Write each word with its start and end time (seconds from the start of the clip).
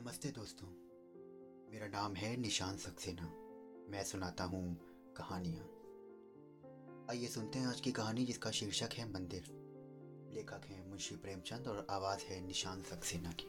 नमस्ते 0.00 0.28
दोस्तों। 0.28 0.66
मेरा 1.72 1.86
नाम 1.86 2.14
है 2.14 2.36
निशान 2.36 2.76
सक्सेना। 2.76 3.22
मैं 3.90 4.04
सुनाता 4.04 4.44
हूँ 4.44 4.78
कहानियाँ। 5.16 5.64
आइए 7.10 7.26
सुनते 7.26 7.58
हैं 7.58 7.66
आज 7.66 7.80
की 7.80 7.92
कहानी 7.92 8.24
जिसका 8.24 8.50
शीर्षक 8.50 8.88
है 8.92 9.12
मंदिर। 9.12 9.42
लेखक 10.34 10.60
हैं 10.64 10.88
मुंशी 10.88 11.16
प्रेमचंद 11.16 11.66
और 11.66 11.86
आवाज़ 11.90 12.20
है 12.20 12.46
निशान 12.46 12.82
सक्सेना 12.82 13.34
की। 13.40 13.46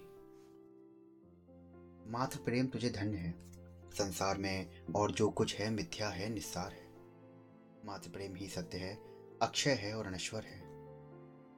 मात्र 2.12 2.39
प्रेम 2.39 2.68
तुझे 2.68 2.89
धन्य 2.89 3.18
है। 3.18 3.52
संसार 3.91 4.38
में 4.38 4.86
और 4.95 5.11
जो 5.11 5.29
कुछ 5.29 5.55
है 5.55 5.70
मिथ्या 5.70 6.09
है, 6.09 6.29
निस्सार 6.29 6.71
है। 6.71 6.91
मात्र 7.86 8.09
प्रेम 8.09 8.36
ही 8.36 8.47
सत्य 8.47 8.77
है, 8.77 8.95
अक्षय 9.41 9.73
है 9.73 9.97
और 9.97 10.05
अनश्वर 10.05 10.43
है। 10.43 10.59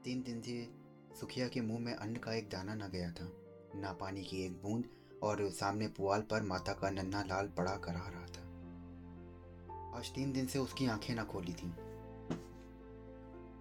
तीन 0.02 0.24
दिन 0.24 0.42
से 0.42 0.74
सुखिया 1.20 1.48
के 1.48 1.62
मुँह 1.62 1.80
में 1.80 1.94
अन्न 1.94 2.16
का 2.16 2.34
एक 2.34 2.50
दाना 2.50 2.76
न 2.76 2.92
गया 2.92 3.12
था। 3.12 3.41
ना 3.76 3.94
पानी 3.94 4.24
की 4.24 4.46
एक 4.46 4.52
बूंद 4.52 4.86
और 5.24 5.50
सामने 5.50 5.88
पुआल 5.88 6.22
पर 6.22 6.42
माता 6.42 6.74
का 6.74 6.90
नन्ना 6.90 7.22
लाल 7.22 7.48
पड़ा 7.48 7.76
करा 7.76 8.08
रहा 8.08 8.26
था। 8.26 9.98
आज 9.98 10.12
तीन 10.12 10.32
दिन 10.34 10.46
से 10.46 10.60
उसकी 10.60 10.88
आँखें 10.88 11.16
न 11.16 11.24
खोली 11.24 11.54
थीं। 11.54 11.72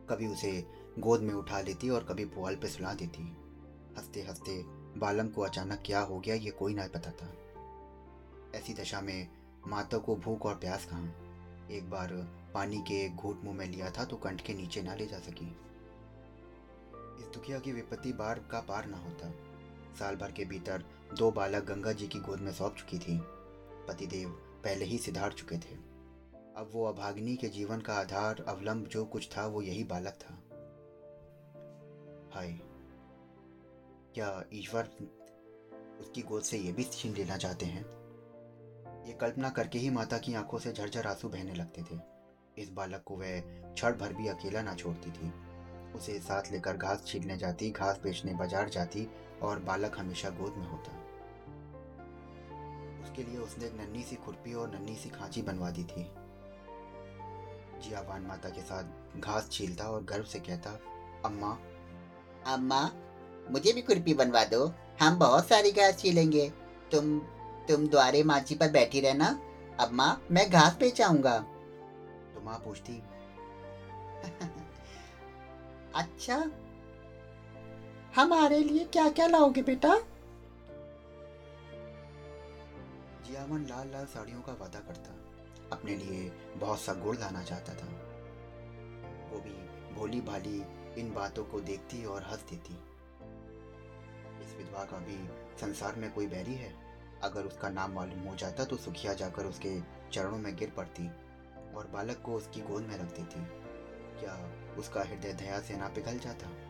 कभी 0.06 0.26
उसे 0.26 0.66
गोद 0.98 1.20
में 1.20 1.34
उठा 1.34 1.60
लेती 1.60 1.88
और 1.88 2.04
कभी 2.04 2.24
पुआल 2.24 2.56
पे 2.56 2.68
सुला 2.68 2.94
देती। 2.94 3.22
हँसते 3.96 4.22
हँसते 4.22 4.62
बालम 4.98 5.28
को 5.28 5.42
अचानक 5.42 5.82
क्या 5.86 6.00
हो 6.00 6.20
गया 6.20 6.34
ये 6.34 6.50
कोई 6.50 6.74
ना 6.74 6.86
पता 6.86 7.10
था। 7.10 7.32
ऐसी 8.58 8.74
दशा 8.74 9.00
में 9.00 9.28
माता 9.66 9.98
को 9.98 10.16
भूख 10.16 10.46
और 10.46 10.54
प्यास 10.54 10.86
कहाँ? 10.86 11.14
एक 11.70 11.90
बार 11.90 12.08
पानी 12.54 12.78
के 12.78 13.08
घूट 13.08 13.44
मुँह 13.44 13.56
में 13.56 13.66
लिया 13.66 13.90
था 13.90 14.04
तो 14.04 14.16
कंठ 14.16 14.40
के 14.40 14.54
नीचे 14.54 14.82
ना 14.82 14.94
ले 14.94 15.06
जा 15.06 15.18
सकी। 15.18 15.56
इस 17.20 17.26
दुखिया 17.34 17.58
की 17.58 17.72
विपत्ति 17.72 18.12
बार 18.12 18.38
का 18.38 18.60
पार 18.60 18.86
ना 18.86 18.96
होता। 18.96 19.49
साल 19.94 20.16
भर 20.16 20.32
के 20.32 20.44
भीतर 20.44 20.84
दो 21.18 21.30
बालक 21.30 21.64
गंगा 21.64 21.92
जी 21.92 22.06
की 22.08 22.18
गोद 22.18 22.40
में 22.40 22.52
सौंप 22.52 22.74
चुकी 22.74 22.98
थी। 22.98 23.18
पतिदेव 23.88 24.28
पहले 24.64 24.84
ही 24.84 24.98
सिधार 24.98 25.32
चुके 25.32 25.56
थे। 25.56 25.74
अब 26.56 26.70
वो 26.72 26.84
अभाग्नि 26.84 27.36
के 27.36 27.48
जीवन 27.48 27.80
का 27.80 27.94
आधार, 27.94 28.44
अवलंब 28.48 28.86
जो 28.86 29.04
कुछ 29.04 29.28
था, 29.36 29.46
वो 29.46 29.62
यही 29.62 29.84
बालक 29.84 30.18
था। 30.20 30.34
हाय, 32.34 32.58
क्या 34.14 34.44
ईश्वर 34.52 34.90
उसकी 36.00 36.22
गोद 36.22 36.42
से 36.42 36.58
ये 36.58 36.72
भी 36.72 36.84
छीन 36.84 37.14
लेना 37.14 37.36
चाहते 37.36 37.66
हैं? 37.66 37.84
ये 39.06 39.12
कल्पना 39.12 39.50
करके 39.50 39.78
ही 39.78 39.90
माता 39.90 40.18
की 40.18 40.34
आँखों 40.34 40.58
से 40.58 40.72
झरझर 40.72 41.06
आँसू 41.06 41.28
बहने 41.28 41.54
लगते 41.54 41.82
थे। 41.82 41.98
इस 42.58 42.70
बालक 42.70 43.02
को 43.06 43.16
वह 43.16 43.40
क्षण 43.40 43.92
भर 43.92 44.12
भी 44.12 44.28
अकेला 44.28 44.62
ना 44.62 44.74
छोड़ती 44.74 45.10
थी। 45.10 45.32
उसे 45.94 46.18
साथ 46.20 46.50
लेकर 46.52 46.76
घास 46.76 47.04
छीलने 47.06 47.36
जाती, 47.36 47.70
घास 47.70 48.00
बेचने 48.02 48.34
बाज़ार 48.34 48.68
जाती 48.68 49.08
और 49.42 49.58
बालक 49.58 49.98
हमेशा 49.98 50.30
गोद 50.30 50.54
में 50.56 50.66
होता। 50.66 50.92
उसके 53.02 53.22
लिए 53.22 53.38
उसने 53.38 53.66
एक 53.66 53.74
नन्ही 53.74 54.02
सी 54.02 54.16
खुरपी 54.16 54.54
और 54.54 54.70
नन्ही 54.70 54.96
सी 54.96 55.08
खांची 55.08 55.42
बनवा 55.42 55.70
दी 55.70 55.84
थी। 55.84 56.10
जियावान 57.80 58.22
माता 58.22 58.48
के 58.48 58.60
साथ 58.60 58.84
घास 59.20 59.48
छीलता 59.52 59.84
और 59.84 60.04
गर्व 60.04 60.24
से 60.24 60.38
कहता 60.38 60.70
अम्मा। 61.24 61.58
अम्मा 62.46 62.90
मुझे 63.50 63.72
भी 63.72 63.82
खुरपी 63.82 64.14
बनवा 64.14 64.44
दो। 64.44 64.72
हम 65.00 65.18
बहुत 65.18 65.46
सारी 65.46 65.72
घास 65.72 65.98
छीलेंगे। 65.98 66.52
तुम 66.92 67.18
तुम 67.68 67.88
द्वारे 67.88 68.22
माची 68.22 68.54
पर 68.54 68.70
बैठी 68.70 69.00
रहना। 69.00 69.40
अम्मा 69.80 70.18
मैं 70.30 70.50
घास 70.50 70.76
बेचाऊँगा। 70.76 71.38
तो 72.34 72.40
माँ 72.44 72.58
पूछती 72.58 73.02
अच्छा 75.94 76.50
हमारे 78.16 78.58
लिए 78.58 78.84
क्या 78.84 79.08
क्या 79.08 79.26
लाओगे 79.26 79.62
बेटा? 79.62 79.94
जियावन 83.26 83.66
लाल 83.70 83.90
लाल 83.90 84.06
साड़ियों 84.06 84.40
का 84.40 84.52
वादा 84.52 84.78
करता। 84.78 85.10
अपने 85.72 85.96
लिए 85.96 86.30
बहुत 86.56 86.80
सा 86.80 86.94
गुड़ 86.94 87.16
लाना 87.16 87.42
चाहता 87.42 87.74
था। 87.74 87.86
वो 89.30 89.40
भी 89.40 89.50
भोली 89.94 90.20
भाली 90.20 90.62
इन 91.00 91.12
बातों 91.14 91.44
को 91.44 91.60
देखती 91.60 92.04
और 92.04 92.22
हंस 92.22 92.44
देती। 92.50 92.74
इस 94.44 94.56
विधवा 94.56 94.84
का 94.84 94.98
भी 94.98 95.28
संसार 95.60 95.96
में 95.96 96.12
कोई 96.12 96.26
बैरी 96.26 96.54
है? 96.54 96.74
अगर 97.22 97.44
उसका 97.44 97.68
नाम 97.68 97.92
मालूम 97.92 98.20
हो 98.20 98.36
जाता 98.36 98.64
तो 98.64 98.76
सुखिया 98.76 99.14
जाकर 99.14 99.44
उसके 99.44 99.80
चरणों 100.12 100.38
में 100.38 100.56
गिर 100.56 100.70
पड़ती 100.70 101.08
और 101.74 101.86
बालक 101.92 102.22
को 102.26 102.34
उसकी 102.34 102.60
गोद 102.60 102.82
में 102.82 102.98
रख 102.98 103.16
देती। 103.18 103.44
क्या 104.20 104.50
उसका 104.78 105.02
हृदय 105.02 105.32
दया 105.32 105.60
से 105.60 105.76
ना 105.76 105.88
पिघल 105.88 106.18
जाता? 106.18 106.69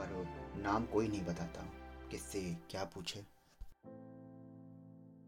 पर 0.00 0.14
नाम 0.56 0.86
कोई 0.86 1.08
नहीं 1.08 1.24
बताता। 1.24 1.62
किससे 2.10 2.40
क्या 2.70 2.84
पूछे? 2.84 3.20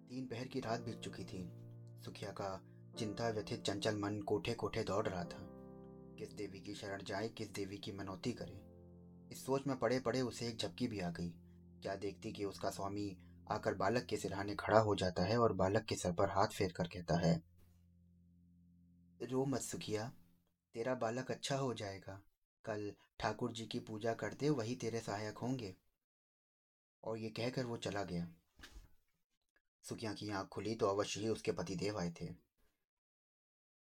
तीन 0.09 0.27
पहर 0.27 0.47
की 0.47 0.61
रात 0.61 0.81
बीत 0.81 1.01
चुकी 1.01 1.25
थी। 1.25 1.49
सुखिया 2.03 2.31
का 2.31 2.61
चिंता 2.99 3.29
व्यथित 3.29 3.63
चंचल 3.63 3.97
मन 3.97 4.21
कोठे 4.21 4.55
कोठे 4.55 4.83
दौड़ 4.83 5.07
रहा 5.09 5.25
था। 5.25 5.39
किस 6.19 6.33
देवी 6.33 6.61
की 6.61 6.75
शरण 6.75 7.03
जाए, 7.03 7.29
किस 7.29 7.49
देवी 7.49 7.79
की 7.79 7.93
मनौती 7.93 8.33
करे। 8.33 8.61
इस 9.33 9.45
सोच 9.47 9.67
में 9.67 9.79
पड़े 9.79 10.01
पड़े 10.01 10.21
उसे 10.21 10.49
एक 10.49 10.59
झपकी 10.59 10.89
भी 10.89 11.01
आ 11.01 11.11
गई। 11.11 11.31
क्या 11.83 11.95
देखती 11.97 12.33
कि 12.33 12.45
उसका 12.45 12.71
स्वामी 12.71 13.17
आकर 13.51 13.75
बालक 13.75 14.05
के 14.05 14.17
सिरहाने 14.17 14.55
खड़ा 14.55 14.79
हो 14.79 14.95
जाता 14.95 15.23
है 15.23 15.39
और 15.39 15.53
बालक 15.53 15.85
के 15.85 15.95
सर 15.95 16.13
पर 16.13 16.31
हाथ 16.31 16.47
फेर 16.49 16.73
कर 16.73 16.89
कहता 16.89 17.19
है, 17.19 17.43
रो 19.23 19.45
मत 19.45 19.61
सुखिया, 19.61 20.13
तेरा 20.75 20.95
बालक 20.95 21.31
अच्छा 21.31 21.57
हो 21.57 21.75
जाएगा। 21.75 22.21
कल 22.69 22.93
ठाकुर 23.19 23.53
जी 23.53 23.67
की 23.67 23.81
पूजा 23.81 24.15
करते 24.15 24.51
वही 24.51 24.75
तेरे 24.77 25.01
सहायक 25.01 25.39
होंगे। 25.39 25.77
और 27.05 27.19
ये 27.19 27.31
कहकर 27.31 27.67
वो 27.67 27.77
चला 27.77 28.03
गया। 28.05 28.29
सुखिया 29.85 30.15
की 30.15 30.31
आँख 30.31 30.49
खुली 30.49 30.75
तो 30.75 30.87
अवश्य 30.87 31.21
ही 31.21 31.29
उसके 31.29 31.53
पतिदेव 31.53 31.99
आए 31.99 32.13
थे। 32.21 32.27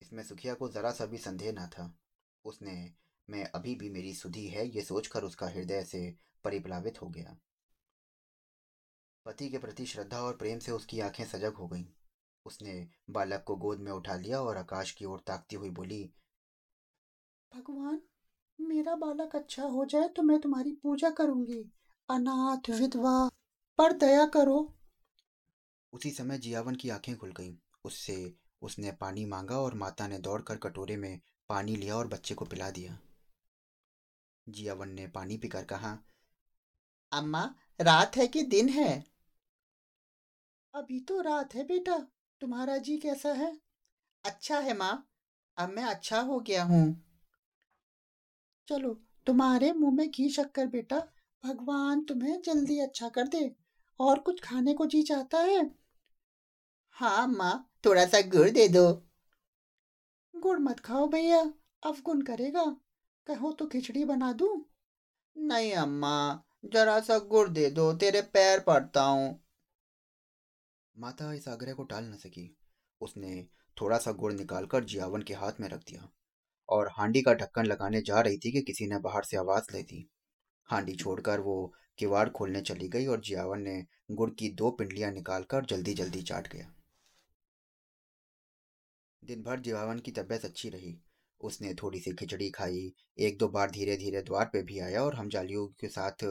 इसमें 0.01 0.23
सुखिया 0.23 0.53
को 0.53 0.69
जरा 0.69 0.91
सा 0.91 1.05
भी 1.05 1.17
संदेह 1.17 1.51
ना 1.51 1.67
था। 1.67 1.97
उसने, 2.45 2.93
मैं 3.29 3.43
अभी 3.45 3.75
भी 3.75 3.89
मेरी 3.89 4.13
सुधी 4.13 4.47
है 4.47 4.67
ये 4.67 4.81
सोचकर 4.81 5.23
उसका 5.23 5.47
हृदय 5.47 5.83
से 5.83 6.17
परिप्लावित 6.43 7.01
हो 7.01 7.07
गया। 7.07 7.37
पति 9.25 9.49
के 9.49 9.57
प्रति 9.57 9.85
श्रद्धा 9.85 10.21
और 10.21 10.37
प्रेम 10.37 10.59
से 10.59 10.71
उसकी 10.71 10.99
आँखें 10.99 11.25
सजग 11.25 11.53
हो 11.53 11.67
गईं। 11.67 11.85
उसने 12.45 12.89
बालक 13.09 13.43
को 13.43 13.55
गोद 13.55 13.79
में 13.79 13.91
उठा 13.91 14.15
लिया 14.15 14.41
और 14.41 14.57
आकाश 14.57 14.91
की 14.91 15.05
ओर 15.05 15.23
ताकती 15.27 15.55
हुई 15.55 15.69
बोली, 15.69 16.13
भगवान 17.51 18.01
मेरा 18.59 18.95
बालक 18.95 19.35
अच्छा 19.35 19.63
हो 19.63 19.85
जाए 19.85 20.07
तो 20.07 20.21
मैं 20.21 20.39
तुम्हारी 20.39 20.71
पूजा 20.71 21.09
करूँगी। 21.09 21.71
अनाथ 22.09 22.69
विधवा 22.69 23.29
पर 23.77 23.93
दया 23.93 24.25
करो। 24.25 24.73
उसी 25.93 26.11
समय 26.11 26.37
जियावन 26.37 26.75
की 26.75 26.89
आँखें 26.89 27.17
खुल 27.17 27.31
गईं। 27.31 27.55
उससे 27.85 28.35
उसने 28.61 28.91
पानी 28.91 29.25
मांगा 29.25 29.59
और 29.59 29.73
माता 29.73 30.07
ने 30.07 30.17
दौड़कर 30.19 30.57
कटोरे 30.57 30.97
में 30.97 31.19
पानी 31.49 31.75
लिया 31.75 31.95
और 31.95 32.07
बच्चे 32.07 32.35
को 32.35 32.45
पिला 32.45 32.69
दिया। 32.71 32.97
जियावन 34.49 34.89
ने 34.89 35.07
पानी 35.07 35.37
पीकर 35.37 35.63
कहा 35.63 35.97
अम्मा 37.11 37.55
रात 37.81 38.17
है 38.17 38.27
कि 38.27 38.43
दिन 38.43 38.69
है? 38.69 39.03
अभी 40.73 40.99
तो 40.99 41.21
रात 41.21 41.55
है 41.55 41.63
बेटा। 41.63 41.97
तुम्हारा 42.41 42.77
जी 42.77 42.97
कैसा 42.97 43.33
है? 43.33 43.57
अच्छा 44.25 44.59
है 44.59 44.77
माँ। 44.77 45.09
अब 45.57 45.69
मैं 45.69 45.83
अच्छा 45.83 46.19
हो 46.21 46.39
गया 46.39 46.63
हूँ। 46.63 47.08
चलो, 48.69 49.01
तुम्हारे 49.25 49.71
मुँह 49.71 49.93
में 49.93 50.11
घी 50.11 50.29
शक्कर 50.29 50.67
बेटा। 50.67 50.99
भगवान 51.45 52.01
तुम्हें 52.01 52.41
जल्दी 52.41 52.79
अच्छा 52.79 53.09
कर 53.09 53.27
दे। 53.27 53.55
और 53.99 54.19
कुछ 54.19 54.41
खाने 54.41 54.73
को 54.73 54.85
जी 54.85 55.03
चाहता 55.03 55.37
है? 55.37 55.75
हाँ 56.91 57.27
माँ, 57.27 57.71
थोड़ा 57.85 58.05
सा 58.05 58.21
गुड़ 58.21 58.49
दे 58.49 58.67
दो। 58.67 59.07
गुड़ 60.35 60.59
मत 60.59 60.79
खाओ 60.79 61.07
भैया 61.07 61.53
अवगुण 61.83 62.21
करेगा। 62.21 62.77
कहो 63.27 63.51
तो 63.51 63.67
खिचड़ी 63.67 64.05
बना 64.05 64.33
दूँ? 64.33 64.65
नहीं, 65.37 65.73
अम्मा, 65.73 66.43
जरा 66.65 66.99
सा 66.99 67.19
गुड़ 67.19 67.49
दे 67.49 67.69
दो, 67.69 67.93
तेरे 67.93 68.21
पैर 68.21 68.59
पड़ता 68.59 69.01
हूँ। 69.01 69.43
माता 70.97 71.33
इस 71.33 71.47
आग्रह 71.47 71.73
को 71.73 71.83
टाल 71.83 72.03
न 72.03 72.15
सकी। 72.15 72.57
उसने 73.01 73.47
थोड़ा 73.81 73.97
सा 73.97 74.11
गुड़ 74.11 74.33
निकालकर 74.33 74.83
जियावन 74.83 75.21
के 75.21 75.33
हाथ 75.33 75.51
में 75.59 75.69
रख 75.69 75.79
दिया। 75.79 76.09
और 76.69 76.89
हांडी 76.91 77.21
का 77.21 77.33
ढक्कन 77.33 77.65
लगाने 77.65 78.01
जा 78.01 78.21
रही 78.21 78.37
थी 78.37 78.51
कि 78.51 78.61
किसी 78.61 78.87
ने 78.87 78.99
बाहर 78.99 79.23
से 79.23 79.37
आवाज़ 79.37 79.75
ले 79.75 79.81
दी। 79.83 80.07
हांडी 80.69 80.95
छोड़कर 80.95 81.39
वो 81.39 81.73
किवाड़ 81.97 82.29
खोलने 82.29 82.61
चली 82.61 82.87
गई 82.87 83.05
और 83.05 83.21
जियावन 83.21 83.61
ने 83.61 83.83
गुड़ 84.11 84.29
की 84.29 84.49
दो 84.49 84.71
पिंडलियाँ 84.71 85.11
निकालकर 85.11 85.65
जल्दी 85.65 85.93
जल्दी 85.93 86.21
चाट 86.21 86.47
गया। 86.47 86.73
दिन 89.23 89.41
भर 89.43 89.59
जियावन 89.59 89.99
की 89.99 90.11
तबीयत 90.11 90.45
अच्छी 90.45 90.69
रही। 90.69 90.95
उसने 91.41 91.73
थोड़ी 91.73 91.99
सी 91.99 92.11
खिचड़ी 92.13 92.49
खाई, 92.49 92.93
एक 93.19 93.37
दो 93.37 93.47
बार 93.47 93.71
धीरे 93.71 93.97
धीरे 93.97 94.21
द्वार 94.21 94.49
पे 94.53 94.61
भी 94.61 94.79
आया 94.79 95.03
और 95.03 95.15
हम 95.15 95.29
जालियों 95.29 95.67
के 95.67 95.87
साथ 95.87 96.25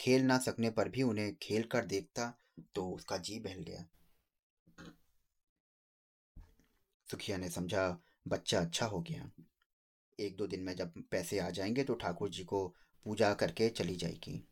खेल 0.00 0.22
ना 0.22 0.38
सकने 0.38 0.70
पर 0.70 0.88
भी 0.88 1.02
उन्हें 1.02 1.34
खेल 1.42 1.62
कर 1.62 1.84
देखता 1.84 2.32
तो 2.74 2.88
उसका 2.90 3.16
जी 3.16 3.38
बहल 3.40 3.62
गया। 3.62 3.84
सुखिया 7.08 7.36
ने 7.36 7.48
समझा, 7.48 8.00
बच्चा 8.28 8.60
अच्छा 8.60 8.86
हो 8.86 9.00
गया। 9.00 9.30
एक 10.20 10.36
दो 10.36 10.46
दिन 10.46 10.60
में 10.60 10.76
जब 10.76 11.02
पैसे 11.10 11.38
आ 11.38 11.50
जाएँगे 11.50 11.84
तो 11.84 11.94
ठाकुर 11.94 12.30
जी 12.30 12.44
को 12.44 12.74
पूजा 13.04 13.34
करके 13.34 13.68
चली 13.68 13.96
जाएगी। 13.96 14.48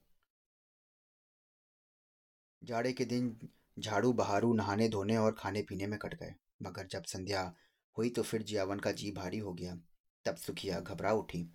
जाड़े 2.62 2.92
के 2.92 3.04
दिन 3.04 3.48
झाड़ू, 3.78 4.12
बहारू, 4.12 4.54
नहाने, 4.54 4.88
धोने 4.88 5.16
और 5.16 5.32
खाने 5.32 5.62
पीने 5.62 5.86
में 5.86 5.98
कट 5.98 6.14
गए। 6.14 6.34
मगर 6.62 6.86
जब 6.86 7.04
संध्या 7.04 7.54
हुई 7.98 8.10
तो 8.10 8.22
फिर 8.22 8.42
जियावन 8.42 8.78
का 8.78 8.92
जी 8.92 9.12
भारी 9.12 9.38
हो 9.38 9.52
गया। 9.52 9.78
तब 10.24 10.36
सुखिया 10.36 10.80
घबरा 10.80 11.12
उठी। 11.12 11.50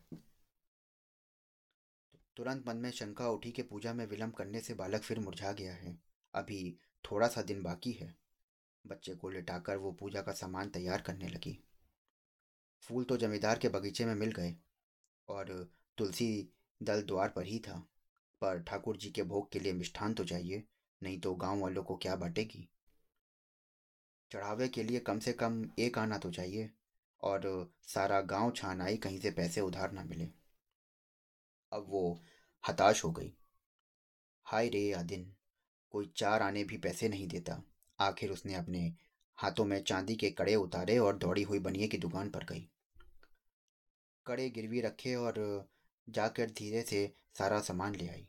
तुरंत 2.38 2.68
मन 2.68 2.78
में 2.78 2.92
शंका 2.92 3.30
उठी 3.30 3.52
कि 3.52 3.62
पूजा 3.62 3.94
में 3.94 4.06
विलंब 4.06 4.34
करने 4.34 4.62
से 4.62 4.74
बालक 4.74 5.02
फिर 5.02 5.20
मुरझा 5.20 5.52
गया 5.52 5.74
है। 5.74 6.00
अभी 6.34 6.78
थोड़ा 7.12 7.28
सा 7.28 7.42
दिन 7.42 7.64
बाकी 7.64 7.92
है। 7.92 8.16
बच्चे 8.88 9.16
को 9.16 9.30
लिटाकर 9.30 9.78
वो 9.78 9.92
पूजा 9.92 10.22
का 10.22 10.32
सामान 10.32 10.70
तैयार 10.70 11.02
करने 11.02 11.28
लगी। 11.28 11.67
फूल 12.82 13.04
तो 13.04 13.18
जमींदार 13.18 13.60
के 13.60 13.70
बगीचे 13.70 14.06
में 14.06 14.16
मिल 14.16 14.32
गए 14.32 14.56
और 15.28 15.70
तुलसी 15.98 16.50
दल 16.84 17.02
द्वार 17.02 17.30
पर 17.30 17.46
ही 17.46 17.60
था। 17.60 17.78
पर 18.42 18.62
ठाकुर 18.64 18.98
जी 18.98 19.10
के 19.10 19.24
भोग 19.24 19.52
के 19.52 19.60
लिए 19.60 19.74
मिष्ठान 19.74 20.14
तो 20.14 20.24
चाहिए, 20.24 20.64
नहीं 21.02 21.20
तो 21.20 21.34
गाँव 21.36 21.60
वालों 21.60 21.84
को 21.84 21.96
क्या 21.96 22.16
बांटेगी? 22.16 22.68
चढ़ावे 24.32 24.68
के 24.68 24.84
लिए 24.84 25.00
कम 25.00 25.20
से 25.20 25.34
कम 25.34 25.64
एक 25.80 25.98
आना 25.98 26.18
तो 26.18 26.32
चाहिए 26.32 26.70
और 27.24 27.74
सारा 27.88 28.22
गाँव 28.22 28.52
छान 28.52 28.82
आई 28.82 28.98
कहीं 28.98 29.20
से 29.20 29.32
पैसे 29.32 29.62
उधार 29.62 29.92
ना 29.92 30.04
मिले। 30.04 30.28
अब 31.72 31.86
वो 31.90 32.22
हताश 32.68 33.04
हो 33.04 33.12
गई। 33.12 33.34
हाय 34.46 34.70
रे 34.70 34.92
आदिन, 34.92 35.34
कोई 35.92 36.12
चार 36.16 36.42
आने 36.42 36.64
भी 36.64 36.78
पैसे 36.78 37.10
नहीं 37.10 37.28
देता। 37.28 37.62
आखिर 38.00 38.32
उसने 38.32 38.54
अपने 38.54 38.94
हाथों 39.40 39.66
में 39.66 39.82
चांदी 39.84 40.16
के 40.16 40.30
कड़े 40.30 40.56
उतारे 40.56 40.98
और 40.98 41.18
दौड़ी 41.18 41.44
हुई 41.44 41.60
बनिए 41.60 41.88
की 41.88 41.98
दुकान 41.98 42.30
पर 42.30 42.44
गई। 42.44 42.68
कड़े 44.26 44.50
गिरवी 44.50 44.82
रखे 44.82 45.16
और 45.16 45.36
जाकर 46.08 46.50
धीरे 46.50 46.82
से 46.82 47.12
सारा 47.38 47.60
सामान 47.60 47.96
ले 47.96 48.08
आई। 48.08 48.28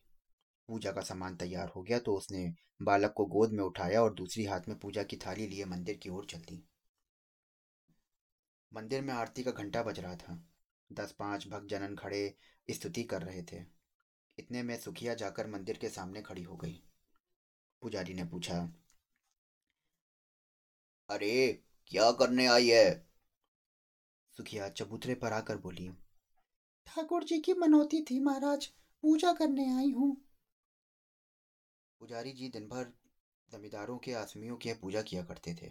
पूजा 0.69 0.93
का 0.93 1.00
सामान 1.00 1.37
तैयार 1.37 1.69
हो 1.69 1.82
गया 1.82 1.99
तो 1.99 2.14
उसने 2.14 2.52
बालक 2.82 3.12
को 3.12 3.25
गोद 3.26 3.52
में 3.52 3.62
उठाया 3.64 4.02
और 4.02 4.14
दूसरी 4.14 4.44
हाथ 4.44 4.69
में 4.69 4.78
पूजा 4.78 5.02
की 5.02 5.16
थाली 5.16 5.46
लिए 5.46 5.64
मंदिर 5.64 5.96
की 5.96 6.08
ओर 6.08 6.26
चल 6.31 6.38
दी 6.38 6.62
मंदिर 8.72 9.02
में 9.02 9.12
आरती 9.14 9.43
का 9.43 9.50
घंटा 9.50 9.82
बज 9.82 10.00
रहा 10.00 10.16
था। 10.16 10.38
दस 10.90 11.12
पाँच 11.12 11.46
भक्त 11.49 11.69
जनन 11.69 11.94
खड़े 11.96 12.34
स्तुति 12.69 13.02
कर 13.02 13.22
रहे 13.22 13.43
थे। 13.43 13.62
इतने 14.38 14.62
में 14.62 14.76
सुखिया 14.76 15.14
जाकर 15.14 15.46
मंदिर 15.46 15.76
के 15.76 15.88
सामने 15.88 16.22
खड़ी 16.22 16.43
हो 16.43 16.56
गई। 16.56 16.81
पुजारी 17.82 18.14
ने 18.14 18.25
पूछा 18.25 18.60
अरे, 21.10 21.62
क्या 21.90 22.10
करने 22.12 22.46
आई 22.46 22.69
है? 22.69 23.06
सुखिया 24.37 24.69
चबूतरे 24.69 25.14
पर 25.14 25.32
आकर 25.32 25.56
बोली, 25.56 25.88
ठाकुर 26.87 27.25
जी 27.25 27.38
की 27.38 27.55
मनौती 27.55 28.00
थी 28.00 28.19
महाराज, 28.20 28.66
पूजा 29.02 29.32
करने 29.32 29.66
आई 29.76 29.90
हूँ। 29.90 30.16
पुजारी 32.00 32.32
जी 32.32 32.49
दिन 32.49 32.69
भर 32.69 32.93
जमींदारों 33.49 33.96
के 33.99 34.12
आसमियों 34.12 34.56
की 34.56 34.72
पूजा 34.72 35.02
किया 35.02 35.22
करते 35.22 35.55
थे 35.55 35.70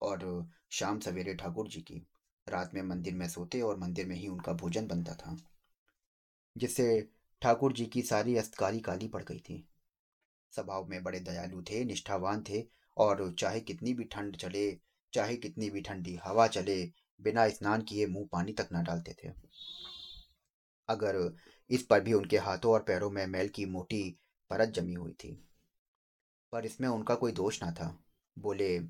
और 0.00 0.24
शाम 0.70 1.00
सवेरे 1.00 1.34
ठाकुर 1.34 1.68
जी 1.68 1.80
की 1.80 2.02
रात 2.46 2.74
में 2.74 2.82
मंदिर 2.82 3.14
में 3.14 3.28
सोते 3.28 3.60
और 3.60 3.76
मंदिर 3.78 4.06
में 4.06 4.16
ही 4.16 4.28
उनका 4.28 4.52
भोजन 4.52 4.86
बनता 4.86 5.14
था, 5.14 5.36
जिससे 6.56 6.88
ठाकुर 7.42 7.72
जी 7.72 7.86
की 7.86 8.02
सारी 8.02 8.36
अस्तकारी 8.36 8.80
काली 8.80 9.08
पड़ 9.08 9.22
गई 9.22 9.38
थी। 9.38 9.64
स्वभाव 10.52 10.86
में 10.86 11.02
बड़े 11.02 11.20
दयालु 11.20 11.62
थे, 11.62 11.84
निष्ठावान 11.84 12.42
थे 12.48 12.66
और 12.98 13.34
चाहे 13.38 13.60
कितनी 13.60 13.94
भी 13.94 14.04
ठंड 14.04 14.36
चले, 14.36 14.80
चाहे 15.12 15.36
कितनी 15.36 15.70
भी 15.70 15.80
ठंडी 15.80 16.16
हवा 16.16 16.46
चले, 16.46 16.92
बिना 17.20 17.48
स्नान 17.48 17.82
किए 17.82 18.06
मुँह 18.06 18.28
पानी 18.32 18.52
तक 18.52 18.68
न 18.72 18.84
डालते 18.84 19.16
थे। 19.24 19.32
अगर 20.88 21.36
इस 21.70 21.82
पर 21.82 22.00
भी 22.00 22.12
उनके 22.12 22.38
हाथों 22.38 22.72
और 22.72 22.82
पैरों 22.82 23.10
में 23.10 23.26
मैल 23.26 23.48
की 23.48 23.66
मोटी 23.66 24.18
परत 24.50 24.68
जमी 24.68 24.94
हुई 24.94 25.12
थी। 25.12 25.48
पर 26.52 26.64
इसमें 26.64 26.88
उनका 26.88 27.14
कोई 27.14 27.32
दोष 27.32 27.62
ना 27.62 27.72
था। 27.72 28.04
बोले 28.38 28.80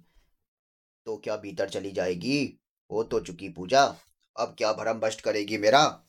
तो 1.06 1.16
क्या 1.16 1.36
भीतर 1.36 1.68
चली 1.68 1.90
जाएगी? 1.90 2.58
हो 2.90 3.04
तो 3.04 3.20
चुकी 3.20 3.48
पूजा। 3.48 3.96
अब 4.36 4.54
क्या 4.58 4.72
भरम 4.72 5.00
बस्ट 5.00 5.20
करेगी 5.20 5.58
मेरा? 5.58 6.04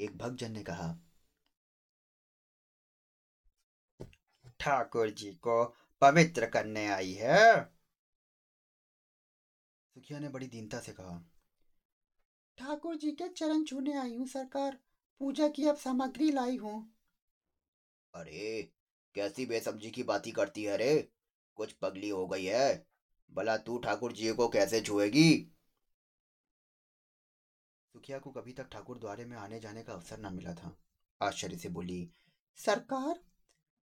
एक 0.00 0.18
भक्तजन 0.18 0.52
ने 0.52 0.62
कहा 0.62 0.98
ठाकुर 4.62 5.10
जी 5.10 5.30
को 5.32 5.64
पवित्र 6.00 6.46
करने 6.46 6.86
आई 6.86 7.12
है। 7.12 7.70
सुखिया 9.94 10.18
ने 10.18 10.28
बड़ी 10.28 10.46
दीनता 10.46 10.80
से 10.80 10.92
कहा 10.92 11.24
ठाकुर 12.58 12.96
जी 12.96 13.12
के 13.12 13.28
चरण 13.28 13.64
छूने 13.64 13.98
आई 13.98 14.14
हूँ 14.16 14.26
सरकार। 14.26 14.78
पूजा 15.20 15.48
की 15.48 15.68
अब 15.68 15.76
सामग्री 15.76 16.30
लाई 16.30 16.56
हूँ। 16.56 16.94
अरे 18.14 18.72
कैसी 19.14 19.46
बेसब्जी 19.46 19.90
की 19.90 20.02
बाती 20.02 20.32
करती 20.32 20.64
है 20.64 20.76
रे। 20.76 21.10
कुछ 21.56 21.72
पगली 21.72 22.08
हो 22.08 22.26
गई 22.26 22.44
है। 22.44 22.86
भला 23.30 23.56
तू 23.56 23.78
ठाकुर 23.78 24.12
जी 24.12 24.32
को 24.32 24.48
कैसे 24.48 24.80
छुएगी? 24.80 25.52
सुखिया 27.94 28.18
को 28.18 28.30
कभी 28.30 28.52
तक 28.52 28.68
ठाकुर 28.72 28.98
द्वारे 28.98 29.24
में 29.24 29.36
आने 29.36 29.60
जाने 29.60 29.82
का 29.82 29.92
अवसर 29.92 30.18
न 30.18 30.34
मिला 30.34 30.54
था। 30.54 30.76
आश्चर्य 31.22 31.56
से 31.56 31.68
बोली 31.68 32.10
सरकार 32.56 33.31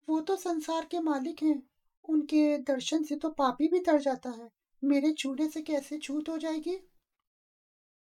वो 0.08 0.20
तो 0.20 0.36
संसार 0.36 0.84
के 0.84 1.00
मालिक 1.00 1.42
हैं। 1.42 1.62
उनके 2.04 2.58
दर्शन 2.58 3.04
से 3.04 3.16
तो 3.16 3.30
पापी 3.30 3.68
भी 3.68 3.80
तर 3.80 4.00
जाता 4.00 4.30
है। 4.30 4.50
मेरे 4.82 5.12
छूने 5.12 5.48
से 5.48 5.62
कैसे 5.62 5.98
छूट 5.98 6.28
हो 6.28 6.38
जाएगी? 6.38 6.76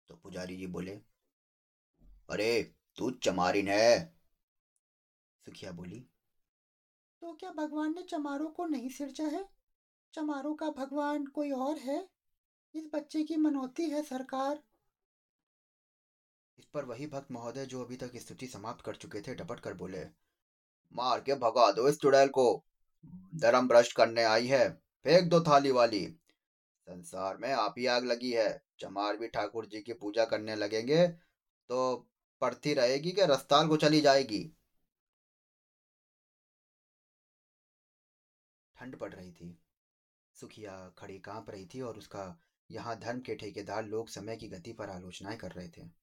तो 0.09 0.17
पुजारी 0.17 0.57
जी 0.57 0.67
बोले 0.67 0.99
अरे 2.29 2.49
तू 2.97 3.11
चमारिन 3.23 3.69
है। 3.69 4.15
सुखिया 5.47 5.73
बोली 5.73 6.05
तो 7.23 7.33
क्या 7.33 7.51
भगवान 7.51 7.95
ने 7.95 8.03
चमारों 8.03 8.49
को 8.49 8.67
नहीं 8.67 8.89
सिरजा 8.89 9.25
है? 9.25 9.45
चमारों 10.15 10.55
का 10.55 10.71
भगवान 10.71 11.27
कोई 11.27 11.51
और 11.51 11.79
है? 11.79 12.09
इस 12.75 12.89
बच्चे 12.95 13.23
की 13.25 13.37
मनौती 13.37 13.89
है 13.91 14.03
सरकार। 14.03 14.63
इस 16.59 16.65
पर 16.65 16.85
वही 16.85 17.07
भक्त 17.07 17.31
महोदय 17.33 17.67
जो 17.67 17.85
अभी 17.85 17.97
तक 17.97 18.17
स्तुति 18.17 18.47
समाप्त 18.47 18.85
कर 18.85 18.97
चुके 18.97 19.21
थे 19.21 19.35
डपट 19.35 19.61
कर 19.61 19.75
बोले 19.75 20.05
मार 20.93 21.21
के 21.21 21.35
भगा 21.35 21.71
दो 21.73 21.89
इस 21.89 21.99
चुड़ैल 21.99 22.29
को। 22.29 22.65
धर्म 23.35 23.69
भ्रष्ट 23.69 23.97
करने 23.97 24.25
आई 24.25 24.47
है। 24.47 24.69
फेंक 25.05 25.29
दो 25.31 25.41
थाली 25.41 25.71
वाली। 25.71 26.07
संसार 26.87 27.37
में 27.37 27.53
आप 27.53 27.75
ही 27.79 27.87
आग 27.87 28.05
लगी 28.05 28.33
है। 28.33 28.51
चमार 28.81 29.17
भी 29.17 29.29
ठाकुर 29.29 29.67
जी 29.67 29.81
की 29.81 29.93
पूजा 29.93 30.25
करने 30.25 30.57
लगेंगे 30.57 31.07
तो 31.09 32.09
पड़ती 32.41 32.75
रहेगी 32.75 33.13
कि 33.13 33.23
रस्ताल 33.23 33.69
को 33.69 33.77
चली 33.77 34.01
जाएगी। 34.01 34.45
ठंड 38.77 38.97
पड़ 38.97 39.13
रही 39.15 39.33
थी। 39.33 39.59
सुखिया 40.37 40.95
खड़ी 40.99 41.19
काँप 41.19 41.51
रही 41.51 41.67
थी 41.67 41.81
और 41.81 41.99
उसका 41.99 42.41
यहाँ 42.71 42.99
धर्म 43.01 43.21
के 43.21 43.35
ठेकेदार 43.35 43.85
लोग 43.87 44.09
समय 44.09 44.37
की 44.37 44.49
गति 44.49 44.73
पर 44.73 44.91
आलोचनाएँ 44.91 45.37
कर 45.37 45.53
रहे 45.53 45.69
थे। 45.69 45.98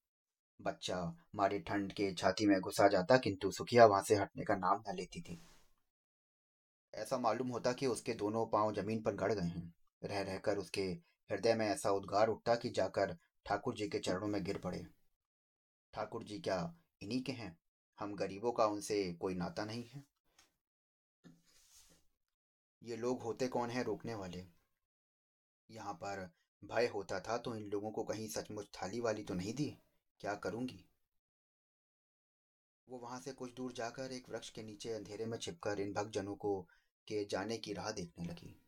बच्चा 0.59 1.15
मारी 1.35 1.59
ठंड 1.59 1.91
के 1.93 2.13
छाती 2.13 2.45
में 2.45 2.59
घुसा 2.59 2.88
जाता, 2.88 3.17
किंतु 3.17 3.51
सुखिया 3.51 3.85
वहाँ 3.85 4.03
से 4.03 4.15
हटने 4.15 4.43
का 4.43 4.55
नाम 4.55 4.83
न 4.89 4.95
लेती 4.95 5.21
थी। 5.21 5.41
ऐसा 6.93 7.17
मालूम 7.17 7.47
होता 7.47 7.74
कि 7.74 7.88
उसके 7.88 8.13
दोनों 8.13 8.45
पाँव 8.45 8.74
ज़मीन 8.74 9.01
पर 9.01 9.15
गड़ 9.15 9.33
गए 9.33 9.47
हैं। 9.47 9.74
रह 10.03 10.21
रहकर 10.21 10.57
उसके 10.57 10.81
हृदय 11.29 11.53
में 11.53 11.67
ऐसा 11.67 11.91
उद्गार 11.91 12.27
उठता 12.27 12.55
कि 12.55 12.69
जाकर 12.69 13.13
ठाकुर 13.45 13.75
जी 13.75 13.88
के 13.88 14.00
चरणों 14.00 14.27
में 14.27 14.43
गिर 14.43 14.57
पड़े। 14.57 14.85
ठाकुर 15.93 16.24
जी 16.24 16.39
क्या 16.39 16.75
इन्हीं 17.01 17.21
के 17.24 17.31
हैं? 17.31 17.57
हम 18.00 18.15
गरीबों 18.15 18.51
का 18.51 18.65
उनसे 18.65 19.13
कोई 19.13 19.35
नाता 19.35 19.65
नहीं 19.65 19.83
है? 19.83 20.03
ये 22.81 22.95
लोग 22.95 23.21
होते 23.21 23.47
कौन 23.47 23.69
है 23.69 23.83
रोकने 23.83 24.13
वाले? 24.13 24.45
यहाँ 25.69 25.93
पर 25.93 26.29
भय 26.63 26.88
होता 26.88 27.19
था 27.19 27.38
तो 27.38 27.55
इन 27.55 27.69
लोगों 27.69 27.91
को 27.91 28.03
कहीं 28.03 28.27
सचमुच 28.27 28.65
थाली 28.65 29.00
वाली 29.00 29.24
तो 29.24 29.33
नहीं 29.33 29.53
दी? 29.53 29.77
क्या 30.22 30.36
करूँगी? 30.36 30.86
वो 32.88 32.98
वहाँ 32.98 33.19
से 33.19 33.31
कुछ 33.31 33.53
दूर 33.53 33.74
जाकर 33.74 34.12
एक 34.12 34.29
वृक्ष 34.29 34.50
के 34.50 34.63
नीचे 34.63 34.93
अंधेरे 34.93 35.25
में 35.25 35.38
छिपकर 35.38 35.79
इन 35.79 35.93
भक्तजनों 35.93 36.36
को 36.36 36.62
के 37.07 37.25
जाने 37.25 37.57
की 37.57 37.74
राह 37.74 37.91
देखने 37.91 38.25
लगी। 38.25 38.62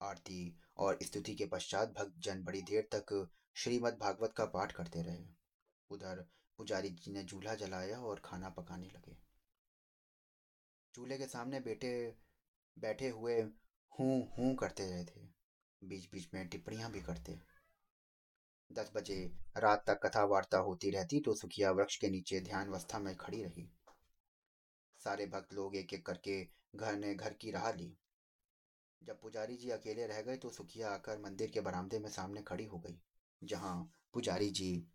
आरती 0.00 0.58
और 0.76 0.98
स्तुति 1.02 1.34
के 1.34 1.46
पश्चात 1.46 1.88
भक्त 1.88 2.14
जन 2.18 2.42
बड़ी 2.44 2.62
देर 2.62 2.88
तक 2.94 3.28
श्रीमद् 3.54 3.98
भागवत 3.98 4.32
का 4.32 4.44
पाठ 4.44 4.72
करते 4.72 5.02
रहे। 5.02 5.24
उधर 5.90 6.26
पुजारी 6.58 6.90
जी 6.90 7.12
ने 7.12 7.24
चूल्हा 7.24 7.54
जलाया 7.54 7.98
और 8.00 8.20
खाना 8.24 8.48
पकाने 8.48 8.86
लगे। 8.86 9.16
चूल्हे 10.94 11.18
के 11.18 11.26
सामने 11.26 11.60
बेटे 11.60 12.16
बैठे 12.76 13.08
हुए 13.08 13.40
हूँ 13.92 14.34
हूँ 14.38 14.54
करते 14.56 14.90
रहे 14.90 15.04
थे। 15.04 15.20
बीच 15.82 16.08
बीच 16.12 16.28
में 16.34 16.48
टिप्पणियाँ 16.48 16.90
भी 16.92 17.00
करते। 17.00 17.38
दस 18.70 18.90
बजे 18.94 19.16
रात 19.56 19.84
तक 19.86 20.00
कथा 20.02 20.22
वार्ता 20.24 20.58
होती 20.58 20.90
रहती 20.90 21.20
तो 21.20 21.34
सुखिया 21.34 21.70
वृक्ष 21.70 21.96
के 21.96 22.08
नीचे 22.10 22.40
ध्यान 22.40 22.68
अवस्था 22.68 22.98
में 22.98 23.14
खड़ी 23.16 23.42
रही। 23.42 23.68
सारे 25.00 25.26
भक्त 25.26 25.52
लोग 25.54 25.76
एक 25.76 25.92
एक 25.94 26.04
करके 26.06 26.42
घर 26.76 26.96
ने 26.96 27.14
घर 27.14 27.32
की 27.32 27.50
राह 27.50 27.70
ली। 27.72 27.92
जब 29.02 29.20
पुजारी 29.20 29.56
जी 29.56 29.70
अकेले 29.70 30.06
रह 30.06 30.20
गए 30.22 30.36
तो 30.36 30.50
सुखिया 30.50 30.90
आकर 30.90 31.18
मंदिर 31.18 31.50
के 31.50 31.60
बरामदे 31.60 31.98
में 31.98 32.08
सामने 32.10 32.42
खड़ी 32.42 32.64
हो 32.64 32.78
गई, 32.78 32.98
जहाँ 33.42 33.90
पुजारी 34.14 34.50
जी 34.50 34.86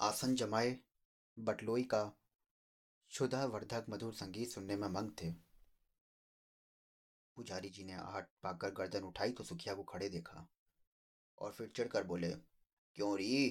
आसन 0.00 0.34
जमाए, 0.34 0.76
बटलोई 1.36 1.82
का 1.84 2.10
शुदा 3.12 3.44
वर्धक 3.46 3.86
मधुर 3.90 4.14
संगीत 4.14 4.50
सुनने 4.50 4.76
में 4.76 4.88
मंग 4.88 5.10
थे। 5.12 5.30
पुजारी 7.36 7.68
जी 7.68 7.84
ने 7.84 7.92
आहट 7.94 8.28
पाकर 8.42 8.70
गर्दन 8.72 9.04
उठाई 9.04 9.32
तो 9.32 9.44
सुखिया 9.44 9.74
को 9.74 9.82
खड़े 9.84 10.08
देखा 10.08 10.46
और 11.38 11.52
फिर 11.52 11.72
चिढ़कर 11.76 12.04
बोले 12.04 12.34
क्यों 12.98 13.16
री 13.18 13.48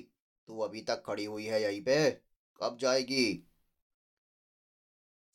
तू 0.48 0.60
अभी 0.60 0.82
तक 0.82 1.04
खड़ी 1.06 1.26
हुई 1.26 1.46
है 1.46 1.62
यहीं 1.62 1.82
पे। 1.82 2.10
कब 2.62 2.78
जाएगी? 2.82 3.44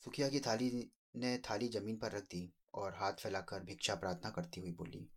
सुखिया 0.03 0.29
की 0.29 0.39
थाली 0.39 0.69
ने 1.15 1.37
थाली 1.37 1.67
ज़मीन 1.69 1.97
पर 1.97 2.11
रख 2.11 2.23
दी 2.23 2.49
और 2.73 2.93
हाथ 2.95 3.13
फैलाकर 3.13 3.63
भिक्षा 3.63 3.95
प्रार्थना 3.95 4.29
करती 4.29 4.61
हुई 4.61 4.71
बोली, 4.71 5.07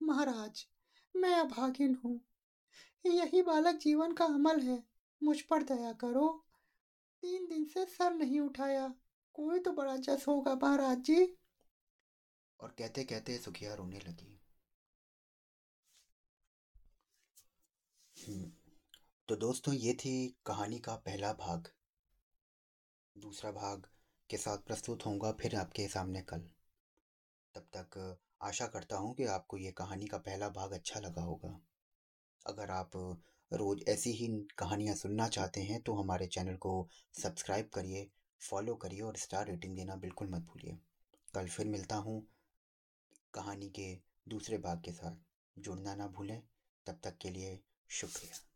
महाराज, 0.00 0.66
मैं 1.14 1.34
अभागिन 1.34 1.98
हूँ। 2.04 2.20
यही 3.04 3.42
बालक 3.42 3.74
जीवन 3.74 4.12
का 4.12 4.24
अमल 4.24 4.60
है। 4.60 4.82
मुझ 5.22 5.40
पर 5.40 5.62
दया 5.62 5.92
करो। 5.92 6.28
तीन 7.22 7.46
दिन 7.48 7.64
से 7.64 7.84
सर 7.86 8.14
नहीं 8.14 8.40
उठाया। 8.40 8.94
कोई 9.34 9.58
तो 9.58 9.72
बड़ा 9.72 9.96
जस 9.96 10.24
होगा, 10.28 10.54
महाराज 10.54 10.98
जी 10.98 11.36
और 12.60 12.74
कहते 12.78 13.04
कहते 13.04 13.38
सुखिया 13.38 13.74
रोने 13.74 13.98
लगी। 13.98 14.39
तो 18.20 19.36
दोस्तों, 19.36 19.74
ये 19.74 19.92
थी 19.92 20.36
कहानी 20.46 20.78
का 20.78 20.94
पहला 20.96 21.32
भाग। 21.32 21.68
दूसरा 23.16 23.50
भाग 23.50 23.86
के 24.30 24.36
साथ 24.36 24.58
प्रस्तुत 24.58 25.06
होऊँगा 25.06 25.30
फिर 25.32 25.56
आपके 25.56 25.86
सामने 25.88 26.22
कल। 26.22 26.40
तब 27.54 27.66
तक 27.76 28.18
आशा 28.42 28.66
करता 28.66 28.96
हूँ 28.96 29.14
कि 29.14 29.24
आपको 29.24 29.58
ये 29.58 29.70
कहानी 29.72 30.06
का 30.06 30.18
पहला 30.18 30.48
भाग 30.48 30.72
अच्छा 30.72 31.00
लगा 31.00 31.22
होगा। 31.22 31.60
अगर 32.46 32.70
आप 32.70 32.90
रोज़ 33.52 33.90
ऐसी 33.90 34.12
ही 34.12 34.28
कहानियाँ 34.58 34.94
सुनना 34.94 35.28
चाहते 35.28 35.60
हैं 35.60 35.80
तो 35.82 35.94
हमारे 35.94 36.26
चैनल 36.26 36.56
को 36.56 36.88
सब्सक्राइब 37.22 37.68
करिए, 37.68 38.08
फॉलो 38.40 38.74
करिए 38.74 39.00
और 39.00 39.16
स्टार 39.16 39.46
रेटिंग 39.46 39.76
देना 39.76 39.96
बिल्कुल 39.96 40.28
मत 40.28 40.42
भूलिए। 40.42 40.78
कल 41.34 41.48
फिर 41.48 41.66
मिलता 41.66 41.96
हूँ 41.96 42.22
कहानी 43.34 43.70
के 43.70 43.94
दूसरे 44.28 44.58
भाग 44.58 44.82
के 44.84 44.92
साथ। 44.92 45.16
जुड़ना 45.56 45.94
ना 45.94 46.06
भूलें। 46.06 46.42
तब 46.86 47.00
तक 47.04 47.18
के 47.18 47.30
लिए 47.30 47.58
शुक्रिया। 47.90 48.49